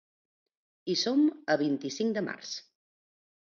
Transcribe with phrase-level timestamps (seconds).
[0.93, 1.21] I som
[1.55, 2.59] a vint-i-cinc de març.